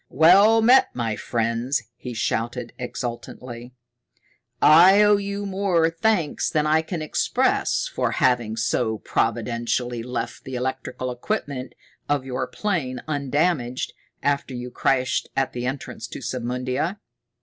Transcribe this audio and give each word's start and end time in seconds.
"Well 0.09 0.63
met, 0.63 0.87
my 0.95 1.15
friends!" 1.15 1.83
he 1.95 2.15
shouted 2.15 2.73
exultantly. 2.79 3.75
"I 4.59 5.03
owe 5.03 5.17
you 5.17 5.45
more 5.45 5.91
thanks 5.91 6.49
than 6.49 6.65
I 6.65 6.81
can 6.81 7.03
express 7.03 7.87
for 7.87 8.09
having 8.13 8.57
so 8.57 8.97
providentially 8.97 10.01
left 10.01 10.43
the 10.43 10.55
electrical 10.55 11.11
equipment 11.11 11.75
of 12.09 12.25
your 12.25 12.47
plane 12.47 13.01
undamaged 13.07 13.93
after 14.23 14.55
you 14.55 14.71
crashed 14.71 15.29
at 15.35 15.53
the 15.53 15.67
entrance 15.67 16.07
to 16.07 16.19
Submundia. 16.19 16.97